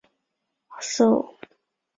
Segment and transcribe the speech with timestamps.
[0.01, 0.03] 曾任
[0.81, 1.49] 山东考官。